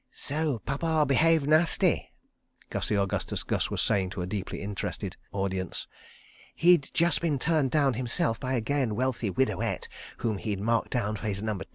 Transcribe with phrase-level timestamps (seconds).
[0.13, 2.09] "So Pappa behaved nasty,"
[2.71, 5.85] Gussie Augustus Gus was saying to a deeply interested audience.
[6.55, 9.87] "He'd just been turned down himself by a gay and wealthy widowette
[10.17, 11.69] whom he'd marked down for his Number 2.